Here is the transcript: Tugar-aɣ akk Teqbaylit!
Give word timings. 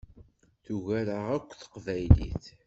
Tugar-aɣ 0.63 1.25
akk 1.35 1.49
Teqbaylit! 1.61 2.45